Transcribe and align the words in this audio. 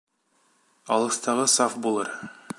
Алыҫтағы 0.95 1.47
саф 1.59 1.77
булыр 1.87 2.13